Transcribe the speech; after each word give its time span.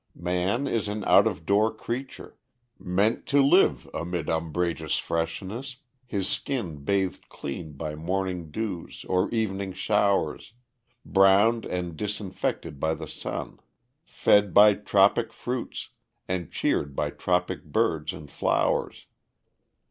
Man 0.17 0.65
is 0.65 0.87
an 0.87 1.03
out 1.05 1.27
of 1.27 1.45
door 1.45 1.71
creature, 1.71 2.35
meant 2.79 3.27
to 3.27 3.39
live 3.39 3.87
amid 3.93 4.29
umbrageous 4.31 4.97
freshness, 4.97 5.77
his 6.07 6.27
skin 6.27 6.83
bathed 6.83 7.29
clean 7.29 7.73
by 7.73 7.93
morning 7.93 8.49
dews 8.49 9.05
or 9.07 9.29
evening 9.29 9.73
showers, 9.73 10.53
browned 11.05 11.65
and 11.67 11.95
disinfected 11.95 12.79
by 12.79 12.95
the 12.95 13.07
sun, 13.07 13.59
fed 14.03 14.55
by 14.55 14.73
tropic 14.73 15.31
fruits, 15.31 15.89
and 16.27 16.51
cheered 16.51 16.95
by 16.95 17.11
tropic 17.11 17.63
birds 17.65 18.11
and 18.11 18.31
flowers. 18.31 19.05